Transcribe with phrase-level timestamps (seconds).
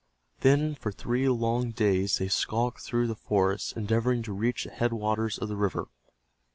[0.39, 5.37] Then for three long days they skulked through the forest endeavoring to reach the headwaters
[5.37, 5.89] of the river.